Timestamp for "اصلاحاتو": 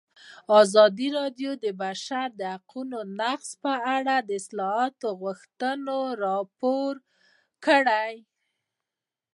4.41-5.07